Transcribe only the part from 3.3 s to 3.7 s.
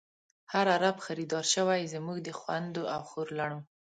لڼو